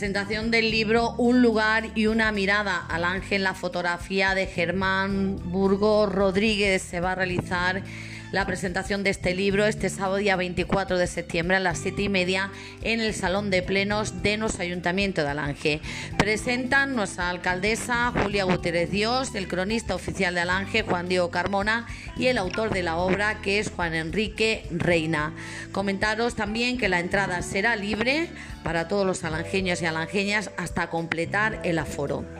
presentación 0.00 0.50
del 0.50 0.70
libro 0.70 1.10
Un 1.18 1.42
lugar 1.42 1.90
y 1.94 2.06
una 2.06 2.32
mirada 2.32 2.86
al 2.88 3.04
ángel, 3.04 3.42
la 3.42 3.52
fotografía 3.52 4.34
de 4.34 4.46
Germán 4.46 5.36
Burgo 5.52 6.06
Rodríguez 6.06 6.80
se 6.80 7.00
va 7.00 7.12
a 7.12 7.16
realizar 7.16 7.82
la 8.32 8.46
presentación 8.46 9.02
de 9.02 9.10
este 9.10 9.34
libro 9.34 9.66
este 9.66 9.88
sábado 9.88 10.16
día 10.16 10.36
24 10.36 10.98
de 10.98 11.06
septiembre 11.06 11.56
a 11.56 11.60
las 11.60 11.78
7 11.78 12.02
y 12.02 12.08
media 12.08 12.50
en 12.82 13.00
el 13.00 13.14
Salón 13.14 13.50
de 13.50 13.62
Plenos 13.62 14.22
de 14.22 14.36
nuestro 14.36 14.62
Ayuntamiento 14.62 15.22
de 15.22 15.28
Alange. 15.28 15.80
Presentan 16.16 16.94
nuestra 16.94 17.28
alcaldesa 17.28 18.12
Julia 18.22 18.44
Gutiérrez 18.44 18.90
Dios, 18.90 19.34
el 19.34 19.48
cronista 19.48 19.94
oficial 19.94 20.34
de 20.34 20.40
Alange 20.40 20.82
Juan 20.82 21.08
Diego 21.08 21.30
Carmona 21.30 21.86
y 22.16 22.26
el 22.26 22.38
autor 22.38 22.70
de 22.70 22.84
la 22.84 22.96
obra 22.96 23.40
que 23.40 23.58
es 23.58 23.70
Juan 23.70 23.94
Enrique 23.94 24.64
Reina. 24.70 25.32
Comentaros 25.72 26.36
también 26.36 26.78
que 26.78 26.88
la 26.88 27.00
entrada 27.00 27.42
será 27.42 27.74
libre 27.74 28.28
para 28.62 28.86
todos 28.86 29.06
los 29.06 29.24
alangeños 29.24 29.82
y 29.82 29.86
alangeñas 29.86 30.50
hasta 30.56 30.88
completar 30.88 31.60
el 31.64 31.78
aforo. 31.78 32.39